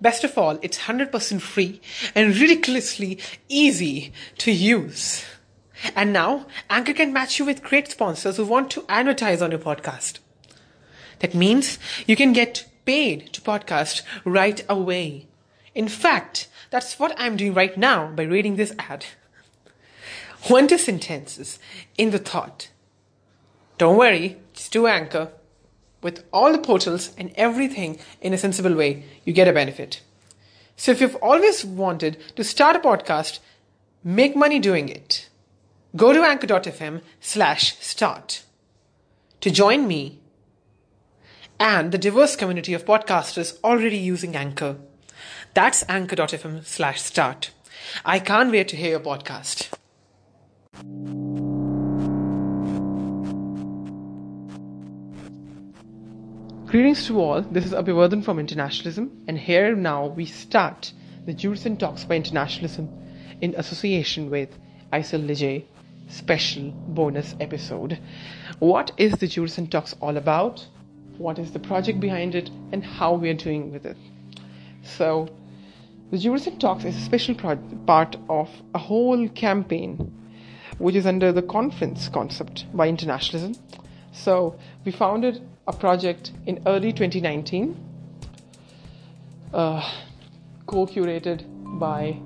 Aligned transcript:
Best 0.00 0.24
of 0.24 0.36
all, 0.38 0.58
it's 0.62 0.78
100% 0.80 1.40
free 1.40 1.80
and 2.14 2.36
ridiculously 2.36 3.18
easy 3.48 4.12
to 4.38 4.50
use. 4.50 5.24
And 5.94 6.12
now, 6.12 6.46
Anchor 6.68 6.94
can 6.94 7.12
match 7.12 7.38
you 7.38 7.44
with 7.44 7.62
great 7.62 7.88
sponsors 7.88 8.36
who 8.36 8.46
want 8.46 8.70
to 8.70 8.84
advertise 8.88 9.42
on 9.42 9.50
your 9.50 9.60
podcast. 9.60 10.18
That 11.20 11.34
means 11.34 11.78
you 12.06 12.16
can 12.16 12.32
get 12.32 12.66
paid 12.84 13.32
to 13.32 13.40
podcast 13.40 14.02
right 14.24 14.64
away. 14.68 15.26
In 15.74 15.88
fact, 15.88 16.48
that's 16.70 16.98
what 16.98 17.14
I'm 17.18 17.36
doing 17.36 17.54
right 17.54 17.76
now 17.76 18.08
by 18.08 18.22
reading 18.22 18.56
this 18.56 18.74
ad. 18.78 19.06
To 20.48 20.78
sentences 20.78 21.58
in 21.98 22.10
the 22.10 22.18
thought. 22.18 22.70
Don't 23.76 23.98
worry, 23.98 24.38
just 24.54 24.72
do 24.72 24.86
Anchor 24.86 25.32
with 26.02 26.24
all 26.32 26.52
the 26.52 26.58
portals 26.58 27.12
and 27.16 27.32
everything 27.36 27.98
in 28.20 28.32
a 28.32 28.38
sensible 28.38 28.74
way, 28.74 29.04
you 29.24 29.32
get 29.32 29.48
a 29.48 29.52
benefit. 29.52 30.00
So 30.76 30.92
if 30.92 31.00
you've 31.00 31.16
always 31.16 31.64
wanted 31.64 32.16
to 32.36 32.44
start 32.44 32.76
a 32.76 32.80
podcast, 32.80 33.38
make 34.02 34.34
money 34.34 34.58
doing 34.58 34.88
it, 34.88 35.28
go 35.94 36.12
to 36.12 36.22
anchor.fm 36.22 37.02
slash 37.20 37.76
start 37.78 38.42
to 39.40 39.50
join 39.50 39.86
me 39.86 40.20
and 41.58 41.92
the 41.92 41.98
diverse 41.98 42.36
community 42.36 42.72
of 42.72 42.86
podcasters 42.86 43.58
already 43.62 43.98
using 43.98 44.34
Anchor. 44.34 44.76
That's 45.52 45.84
anchor.fm 45.88 46.64
slash 46.64 47.02
start. 47.02 47.50
I 48.04 48.18
can't 48.18 48.50
wait 48.50 48.68
to 48.68 48.76
hear 48.76 48.92
your 48.92 49.00
podcast. 49.00 49.69
Greetings 56.70 57.04
to 57.08 57.20
all. 57.20 57.42
This 57.42 57.66
is 57.66 57.72
Abhivardhan 57.72 58.22
from 58.22 58.38
Internationalism, 58.38 59.24
and 59.26 59.36
here 59.36 59.74
now 59.74 60.06
we 60.06 60.24
start 60.24 60.92
the 61.26 61.34
Juris 61.34 61.66
En 61.66 61.76
Talks 61.76 62.04
by 62.04 62.14
Internationalism 62.14 62.88
in 63.40 63.56
association 63.56 64.30
with 64.30 64.56
Aysel 64.92 65.26
Lijay 65.26 65.64
special 66.06 66.70
bonus 66.70 67.34
episode. 67.40 67.98
What 68.60 68.92
is 68.96 69.14
the 69.14 69.26
Juris 69.26 69.58
En 69.58 69.66
Talks 69.66 69.96
all 70.00 70.16
about? 70.16 70.64
What 71.18 71.40
is 71.40 71.50
the 71.50 71.58
project 71.58 71.98
behind 71.98 72.36
it, 72.36 72.50
and 72.70 72.84
how 72.84 73.14
we 73.14 73.30
are 73.30 73.34
doing 73.34 73.72
with 73.72 73.84
it? 73.84 73.96
So, 74.84 75.28
the 76.12 76.18
Juris 76.18 76.46
En 76.46 76.56
Talks 76.60 76.84
is 76.84 76.96
a 76.96 77.00
special 77.00 77.34
pro- 77.34 77.56
part 77.84 78.14
of 78.28 78.48
a 78.76 78.78
whole 78.78 79.28
campaign 79.30 80.12
which 80.78 80.94
is 80.94 81.04
under 81.04 81.32
the 81.32 81.42
conference 81.42 82.08
concept 82.08 82.66
by 82.72 82.86
internationalism. 82.86 83.56
So, 84.12 84.56
we 84.84 84.92
founded 84.92 85.42
a 85.66 85.72
project 85.72 86.32
in 86.46 86.62
early 86.66 86.92
2019, 86.92 87.76
uh, 89.52 89.92
co 90.66 90.86
curated 90.86 91.44
by 91.78 92.18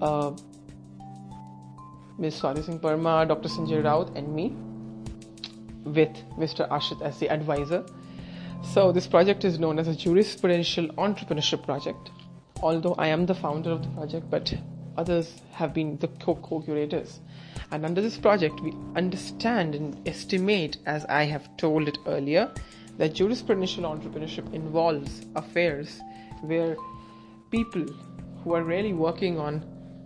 uh, 0.00 0.32
Ms. 2.18 2.40
Swati 2.40 2.64
Singh 2.64 2.78
Parmar, 2.78 3.26
Dr. 3.26 3.48
Sanjay 3.48 3.82
Raut, 3.82 4.16
and 4.16 4.34
me, 4.34 4.54
with 5.84 6.16
Mr. 6.38 6.68
Ashit 6.68 7.02
as 7.02 7.18
the 7.18 7.28
advisor. 7.28 7.84
So, 8.62 8.92
this 8.92 9.06
project 9.06 9.44
is 9.44 9.58
known 9.58 9.78
as 9.78 9.88
a 9.88 9.92
jurisprudential 9.92 10.94
entrepreneurship 10.94 11.64
project. 11.64 12.10
Although 12.62 12.94
I 12.94 13.08
am 13.08 13.26
the 13.26 13.34
founder 13.34 13.70
of 13.70 13.82
the 13.82 13.88
project, 13.90 14.30
but 14.30 14.54
others 14.96 15.34
have 15.52 15.74
been 15.74 15.98
the 15.98 16.08
co 16.08 16.34
curators. 16.34 17.20
And 17.74 17.84
under 17.84 18.00
this 18.00 18.16
project, 18.16 18.60
we 18.60 18.72
understand 18.94 19.74
and 19.74 20.00
estimate, 20.06 20.76
as 20.86 21.04
I 21.06 21.24
have 21.24 21.56
told 21.56 21.88
it 21.88 21.98
earlier, 22.06 22.48
that 22.98 23.14
jurisprudential 23.14 23.82
entrepreneurship 23.82 24.54
involves 24.54 25.26
affairs 25.34 26.00
where 26.42 26.76
people 27.50 27.84
who 28.44 28.54
are 28.54 28.62
really 28.62 28.92
working 28.92 29.40
on 29.40 29.64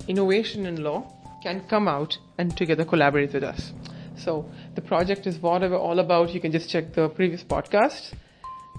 innovation 0.08 0.64
in 0.64 0.82
law 0.82 1.12
can 1.42 1.60
come 1.68 1.88
out 1.88 2.16
and 2.38 2.56
together 2.56 2.86
collaborate 2.86 3.34
with 3.34 3.44
us. 3.44 3.74
So 4.16 4.50
the 4.74 4.80
project 4.80 5.26
is 5.26 5.36
whatever 5.36 5.76
all 5.76 5.98
about. 5.98 6.32
You 6.32 6.40
can 6.40 6.52
just 6.52 6.70
check 6.70 6.94
the 6.94 7.10
previous 7.10 7.44
podcast. 7.44 8.14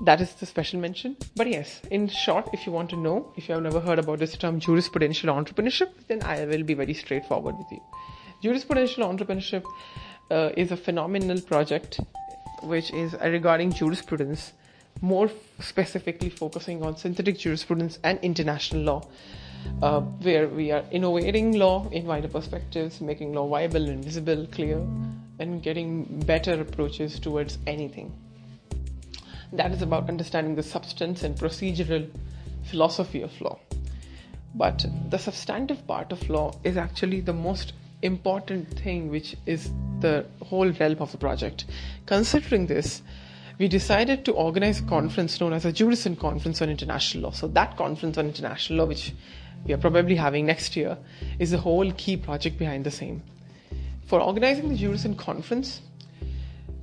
That 0.01 0.19
is 0.19 0.33
the 0.33 0.47
special 0.47 0.79
mention. 0.79 1.15
But 1.35 1.47
yes, 1.47 1.79
in 1.91 2.07
short, 2.07 2.49
if 2.53 2.65
you 2.65 2.71
want 2.71 2.89
to 2.89 2.97
know, 2.97 3.33
if 3.37 3.49
you 3.49 3.53
have 3.53 3.63
never 3.63 3.81
heard 3.81 3.99
about 3.99 4.17
this 4.17 4.35
term 4.35 4.59
jurisprudential 4.59 5.29
entrepreneurship, 5.29 5.89
then 6.07 6.23
I 6.23 6.43
will 6.45 6.63
be 6.63 6.73
very 6.73 6.95
straightforward 6.95 7.55
with 7.55 7.67
you. 7.69 7.81
Jurisprudential 8.43 9.03
entrepreneurship 9.03 9.65
uh, 10.31 10.51
is 10.55 10.71
a 10.71 10.77
phenomenal 10.77 11.41
project 11.41 11.99
which 12.63 12.91
is 12.91 13.13
regarding 13.21 13.71
jurisprudence, 13.71 14.53
more 15.01 15.29
specifically 15.59 16.29
focusing 16.29 16.83
on 16.83 16.95
synthetic 16.95 17.37
jurisprudence 17.37 17.99
and 18.03 18.17
international 18.21 18.81
law, 18.81 19.07
uh, 19.81 19.99
where 19.99 20.47
we 20.47 20.71
are 20.71 20.83
innovating 20.91 21.57
law 21.57 21.89
in 21.89 22.05
wider 22.05 22.29
perspectives, 22.29 23.01
making 23.01 23.33
law 23.33 23.47
viable 23.47 23.89
and 23.89 24.03
visible, 24.03 24.47
clear, 24.51 24.77
and 25.39 25.61
getting 25.61 26.21
better 26.21 26.61
approaches 26.61 27.19
towards 27.19 27.57
anything. 27.67 28.13
That 29.51 29.71
is 29.71 29.81
about 29.81 30.07
understanding 30.07 30.55
the 30.55 30.63
substance 30.63 31.23
and 31.23 31.35
procedural 31.35 32.09
philosophy 32.63 33.21
of 33.21 33.41
law. 33.41 33.59
But 34.55 34.85
the 35.09 35.17
substantive 35.17 35.85
part 35.87 36.11
of 36.11 36.29
law 36.29 36.53
is 36.63 36.77
actually 36.77 37.21
the 37.21 37.33
most 37.33 37.73
important 38.01 38.67
thing, 38.79 39.09
which 39.09 39.35
is 39.45 39.71
the 39.99 40.25
whole 40.41 40.69
realm 40.71 40.97
of 40.99 41.11
the 41.11 41.17
project. 41.17 41.65
Considering 42.05 42.67
this, 42.67 43.01
we 43.57 43.67
decided 43.67 44.23
to 44.23 44.31
organize 44.31 44.79
a 44.79 44.83
conference 44.83 45.39
known 45.41 45.51
as 45.51 45.65
a 45.65 45.73
Juris 45.73 46.05
En 46.05 46.15
Conference 46.15 46.61
on 46.61 46.69
International 46.69 47.23
Law. 47.23 47.31
So, 47.31 47.47
that 47.49 47.75
conference 47.75 48.17
on 48.17 48.27
international 48.27 48.79
law, 48.79 48.85
which 48.85 49.13
we 49.65 49.73
are 49.73 49.77
probably 49.77 50.15
having 50.15 50.45
next 50.45 50.77
year, 50.77 50.97
is 51.39 51.51
the 51.51 51.57
whole 51.57 51.91
key 51.91 52.15
project 52.15 52.57
behind 52.57 52.85
the 52.85 52.91
same. 52.91 53.21
For 54.05 54.21
organizing 54.21 54.69
the 54.69 54.75
Juris 54.75 55.03
En 55.03 55.15
Conference, 55.15 55.81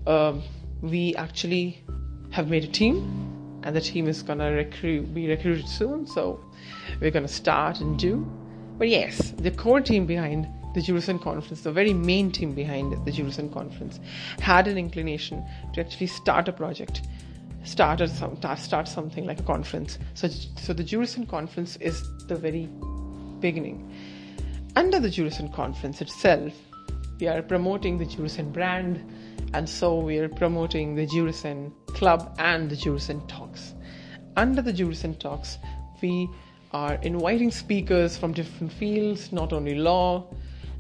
um, 0.07 0.43
we 0.83 1.15
actually 1.17 1.83
have 2.31 2.51
made 2.51 2.65
a 2.65 2.69
team, 2.69 3.61
and 3.65 3.75
the 3.75 3.81
team 3.81 4.07
is 4.07 4.23
gonna 4.23 4.53
recruit, 4.53 5.15
be 5.15 5.29
recruited 5.29 5.67
soon. 5.67 6.07
So, 6.07 6.41
we're 7.01 7.11
gonna 7.11 7.27
start 7.27 7.81
and 7.81 7.99
do. 7.99 8.31
But 8.77 8.89
yes, 8.89 9.33
the 9.39 9.51
core 9.51 9.81
team 9.81 10.05
behind 10.05 10.47
the 10.77 10.83
Juris 10.83 11.09
En 11.09 11.19
Conference, 11.19 11.63
the 11.63 11.73
very 11.73 11.95
main 11.95 12.31
team 12.31 12.53
behind 12.53 13.03
the 13.07 13.11
Juris 13.11 13.39
En 13.39 13.49
Conference, 13.49 13.99
had 14.41 14.69
an 14.69 14.77
inclination 14.77 15.43
to 15.73 15.81
actually 15.81 16.07
start 16.07 16.49
a 16.49 16.53
project, 16.53 17.01
start, 17.65 18.03
a, 18.03 18.57
start 18.59 18.87
something 18.87 19.25
like 19.25 19.41
a 19.41 19.43
conference. 19.43 19.99
So, 20.13 20.29
so 20.29 20.75
the 20.75 20.85
Juris 20.85 21.17
En 21.17 21.25
Conference 21.25 21.77
is 21.77 22.05
the 22.27 22.37
very 22.37 22.69
beginning. 23.41 23.91
Under 24.77 25.01
the 25.01 25.09
Juris 25.09 25.41
En 25.41 25.49
Conference 25.49 26.03
itself, 26.03 26.53
we 27.19 27.27
are 27.27 27.41
promoting 27.41 27.97
the 27.97 28.05
Juris 28.05 28.39
En 28.39 28.53
brand, 28.53 29.03
and 29.55 29.67
so 29.67 29.99
we 29.99 30.19
are 30.19 30.29
promoting 30.29 30.95
the 30.95 31.07
Juris 31.07 31.47
En 31.47 31.73
Club 31.87 32.37
and 32.39 32.69
the 32.69 32.77
Juris 32.77 33.09
En 33.09 33.27
Talks. 33.29 33.73
Under 34.37 34.61
the 34.61 34.75
Juris 34.75 35.05
En 35.05 35.15
Talks, 35.15 35.57
we 36.03 36.29
are 36.73 36.97
inviting 36.97 37.51
speakers 37.51 38.19
from 38.19 38.35
different 38.35 38.71
fields, 38.71 39.33
not 39.33 39.55
only 39.55 39.75
law, 39.75 40.27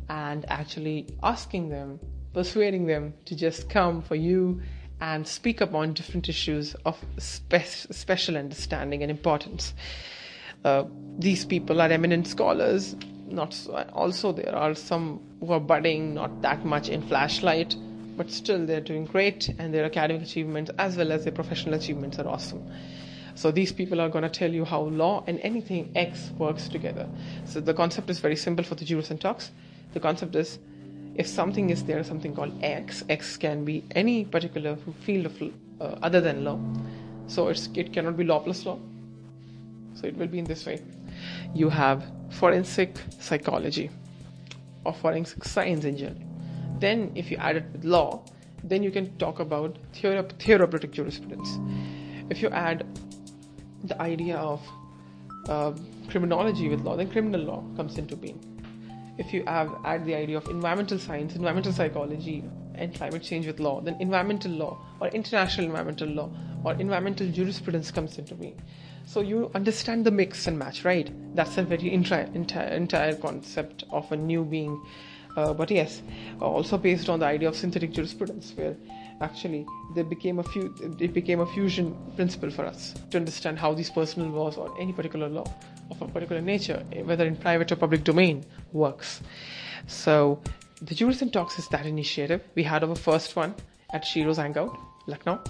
and 0.08 0.44
actually 0.48 1.06
asking 1.22 1.68
them, 1.68 2.00
persuading 2.32 2.86
them 2.86 3.14
to 3.24 3.34
just 3.34 3.68
come 3.68 4.02
for 4.02 4.14
you 4.14 4.60
and 5.00 5.26
speak 5.26 5.60
upon 5.60 5.92
different 5.92 6.28
issues 6.28 6.74
of 6.86 6.98
spe- 7.18 7.90
special 7.90 8.36
understanding 8.36 9.02
and 9.02 9.10
importance. 9.10 9.74
Uh, 10.64 10.84
these 11.18 11.44
people 11.44 11.80
are 11.80 11.88
eminent 11.90 12.26
scholars. 12.26 12.96
Not 13.28 13.52
so, 13.52 13.74
also 13.92 14.32
there 14.32 14.54
are 14.54 14.74
some 14.74 15.20
who 15.40 15.52
are 15.52 15.60
budding, 15.60 16.14
not 16.14 16.42
that 16.42 16.64
much 16.64 16.88
in 16.88 17.02
flashlight, 17.02 17.74
but 18.16 18.30
still 18.30 18.64
they're 18.64 18.80
doing 18.80 19.04
great, 19.04 19.48
and 19.58 19.74
their 19.74 19.84
academic 19.84 20.22
achievements 20.22 20.70
as 20.78 20.96
well 20.96 21.12
as 21.12 21.24
their 21.24 21.32
professional 21.32 21.74
achievements 21.74 22.18
are 22.18 22.26
awesome. 22.26 22.64
So 23.34 23.50
these 23.50 23.70
people 23.70 24.00
are 24.00 24.08
going 24.08 24.22
to 24.22 24.30
tell 24.30 24.50
you 24.50 24.64
how 24.64 24.80
law 24.80 25.22
and 25.26 25.38
anything 25.40 25.92
X 25.94 26.30
works 26.38 26.68
together. 26.68 27.06
So 27.44 27.60
the 27.60 27.74
concept 27.74 28.08
is 28.08 28.18
very 28.18 28.36
simple 28.36 28.64
for 28.64 28.76
the 28.76 28.84
Juris 28.86 29.10
En 29.10 29.18
Talks. 29.18 29.50
The 29.92 30.00
concept 30.00 30.34
is 30.36 30.58
if 31.14 31.26
something 31.26 31.70
is 31.70 31.84
there, 31.84 32.04
something 32.04 32.34
called 32.34 32.52
X, 32.62 33.04
X 33.08 33.36
can 33.36 33.64
be 33.64 33.84
any 33.92 34.24
particular 34.24 34.76
field 35.00 35.26
of 35.26 35.42
uh, 35.80 35.96
other 36.02 36.20
than 36.20 36.44
law. 36.44 36.58
So 37.26 37.48
it 37.48 37.92
cannot 37.92 38.16
be 38.16 38.24
law 38.24 38.40
plus 38.40 38.66
law. 38.66 38.78
So 39.94 40.06
it 40.06 40.16
will 40.16 40.26
be 40.26 40.38
in 40.38 40.44
this 40.44 40.66
way. 40.66 40.80
you 41.54 41.68
have 41.68 42.04
forensic 42.30 42.96
psychology 43.18 43.90
or 44.84 44.92
forensic 44.92 45.44
science 45.44 45.84
in 45.84 45.96
general. 45.96 46.22
Then, 46.78 47.12
if 47.14 47.30
you 47.30 47.36
add 47.38 47.56
it 47.56 47.64
with 47.72 47.84
law, 47.84 48.22
then 48.62 48.82
you 48.82 48.90
can 48.90 49.16
talk 49.16 49.40
about 49.40 49.78
theory, 49.92 50.22
therapeutic 50.38 50.92
jurisprudence. 50.92 51.58
If 52.30 52.42
you 52.42 52.48
add 52.50 52.86
the 53.84 54.00
idea 54.00 54.36
of 54.36 54.60
uh, 55.48 55.72
criminology 56.08 56.68
with 56.68 56.80
law, 56.82 56.96
then 56.96 57.10
criminal 57.10 57.40
law 57.40 57.64
comes 57.76 57.96
into 57.98 58.16
being. 58.16 58.55
If 59.18 59.32
you 59.32 59.44
have, 59.46 59.74
add 59.84 60.04
the 60.04 60.14
idea 60.14 60.36
of 60.36 60.48
environmental 60.48 60.98
science, 60.98 61.34
environmental 61.34 61.72
psychology, 61.72 62.44
and 62.74 62.94
climate 62.94 63.22
change 63.22 63.46
with 63.46 63.60
law, 63.60 63.80
then 63.80 63.96
environmental 64.00 64.50
law 64.52 64.78
or 65.00 65.08
international 65.08 65.66
environmental 65.66 66.08
law 66.08 66.30
or 66.64 66.74
environmental 66.74 67.26
jurisprudence 67.28 67.90
comes 67.90 68.18
into 68.18 68.34
being. 68.34 68.60
So 69.06 69.20
you 69.20 69.50
understand 69.54 70.04
the 70.04 70.10
mix 70.10 70.46
and 70.46 70.58
match, 70.58 70.84
right? 70.84 71.10
That's 71.34 71.56
a 71.58 71.62
very 71.62 71.88
intra- 71.88 72.28
entire, 72.34 72.68
entire 72.68 73.14
concept 73.14 73.84
of 73.90 74.10
a 74.12 74.16
new 74.16 74.44
being. 74.44 74.84
Uh, 75.36 75.52
but 75.52 75.70
yes, 75.70 76.02
also 76.40 76.76
based 76.76 77.08
on 77.08 77.20
the 77.20 77.26
idea 77.26 77.48
of 77.48 77.56
synthetic 77.56 77.92
jurisprudence, 77.92 78.52
where 78.56 78.76
actually 79.20 79.66
became 80.08 80.38
a 80.38 80.42
few, 80.42 80.74
it 80.98 81.14
became 81.14 81.40
a 81.40 81.46
fusion 81.46 81.96
principle 82.16 82.50
for 82.50 82.66
us 82.66 82.94
to 83.10 83.16
understand 83.16 83.58
how 83.58 83.72
these 83.72 83.90
personal 83.90 84.28
laws 84.28 84.56
or 84.56 84.74
any 84.78 84.92
particular 84.92 85.28
law 85.28 85.44
of 85.90 86.02
a 86.02 86.08
particular 86.08 86.42
nature, 86.42 86.84
eh, 86.92 87.02
whether 87.02 87.26
in 87.26 87.36
private 87.36 87.72
or 87.72 87.76
public 87.76 88.04
domain, 88.04 88.44
works. 88.72 89.20
So 89.86 90.40
the 90.82 90.94
Juris 90.94 91.22
En 91.22 91.30
Talks 91.30 91.58
is 91.58 91.68
that 91.68 91.86
initiative. 91.86 92.42
We 92.54 92.62
had 92.62 92.84
our 92.84 92.94
first 92.94 93.36
one 93.36 93.54
at 93.92 94.04
Sheroes 94.04 94.36
Hangout, 94.36 94.76
Lucknow 95.06 95.40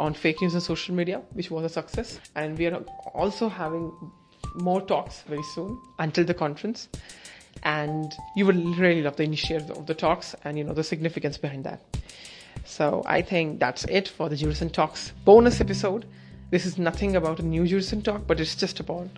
on 0.00 0.14
fake 0.14 0.40
news 0.40 0.54
and 0.54 0.62
social 0.62 0.94
media, 0.94 1.22
which 1.32 1.50
was 1.50 1.64
a 1.64 1.68
success. 1.68 2.18
And 2.34 2.58
we 2.58 2.66
are 2.66 2.76
also 3.14 3.48
having 3.48 3.92
more 4.56 4.80
talks 4.80 5.22
very 5.22 5.42
soon 5.54 5.80
until 5.98 6.24
the 6.24 6.34
conference. 6.34 6.88
And 7.62 8.12
you 8.36 8.46
will 8.46 8.74
really 8.74 9.02
love 9.02 9.16
the 9.16 9.22
initiative 9.22 9.70
of 9.70 9.86
the 9.86 9.94
talks 9.94 10.34
and 10.44 10.58
you 10.58 10.64
know 10.64 10.74
the 10.74 10.82
significance 10.82 11.38
behind 11.38 11.64
that. 11.64 11.80
So 12.64 13.02
I 13.06 13.22
think 13.22 13.60
that's 13.60 13.84
it 13.84 14.08
for 14.08 14.28
the 14.28 14.36
Juris 14.36 14.62
En 14.62 14.70
Talks 14.70 15.12
bonus 15.24 15.60
episode. 15.60 16.06
This 16.50 16.66
is 16.66 16.78
nothing 16.78 17.16
about 17.16 17.38
a 17.38 17.42
new 17.42 17.66
Juris 17.66 17.92
En 17.92 18.02
Talk, 18.02 18.26
but 18.26 18.40
it's 18.40 18.56
just 18.56 18.80
about 18.80 19.08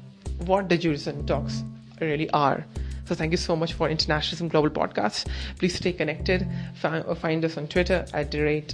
what 0.45 0.69
the 0.69 0.77
Juris 0.77 1.07
En 1.07 1.25
Talks 1.27 1.63
really 2.01 2.31
are. 2.31 2.65
So 3.07 3.15
thank 3.15 3.31
you 3.31 3.37
so 3.37 3.55
much 3.55 3.73
for 3.75 3.89
Internationalism 3.89 4.49
Global 4.49 4.71
Podcast. 4.71 5.29
Please 5.59 5.77
stay 5.77 5.93
connected. 5.93 6.47
Find 6.75 7.45
us 7.45 7.57
on 7.57 7.69
Twitter 7.69 8.05
at 8.13 8.31
the 8.31 8.65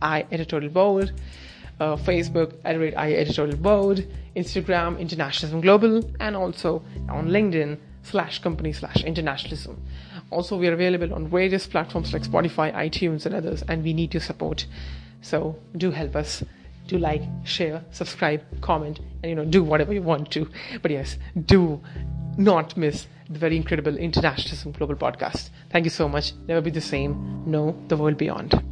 I 0.00 0.24
editorial 0.30 0.70
board, 0.70 1.12
uh, 1.80 1.96
Facebook 1.96 2.54
at 2.64 2.76
I 2.96 3.14
editorial 3.14 3.56
board, 3.56 4.06
Instagram 4.36 4.98
internationalism 4.98 5.60
global, 5.60 6.02
and 6.20 6.36
also 6.36 6.82
on 7.08 7.28
LinkedIn 7.28 7.78
slash 8.02 8.40
company 8.40 8.72
slash 8.72 9.04
internationalism. 9.04 9.76
Also, 10.30 10.56
we 10.56 10.66
are 10.68 10.72
available 10.72 11.12
on 11.12 11.28
various 11.28 11.66
platforms 11.66 12.12
like 12.12 12.22
Spotify, 12.22 12.72
iTunes, 12.74 13.26
and 13.26 13.34
others, 13.34 13.62
and 13.68 13.84
we 13.84 13.92
need 13.92 14.14
your 14.14 14.20
support. 14.20 14.66
So 15.20 15.56
do 15.76 15.90
help 15.90 16.16
us. 16.16 16.42
Do 16.86 16.98
like, 16.98 17.22
share, 17.44 17.82
subscribe, 17.90 18.42
comment, 18.60 19.00
and 19.22 19.30
you 19.30 19.34
know, 19.36 19.44
do 19.44 19.62
whatever 19.62 19.92
you 19.92 20.02
want 20.02 20.30
to. 20.32 20.50
But 20.80 20.90
yes, 20.90 21.16
do 21.46 21.80
not 22.36 22.76
miss 22.76 23.06
the 23.28 23.38
very 23.38 23.56
incredible 23.56 23.96
Internationalism 23.96 24.72
Global 24.72 24.96
podcast. 24.96 25.50
Thank 25.70 25.84
you 25.84 25.90
so 25.90 26.08
much. 26.08 26.32
Never 26.46 26.60
be 26.60 26.70
the 26.70 26.80
same. 26.80 27.42
Know 27.46 27.76
the 27.88 27.96
world 27.96 28.16
beyond. 28.18 28.71